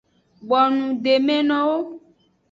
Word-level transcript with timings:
Bonudemenowo. 0.49 1.79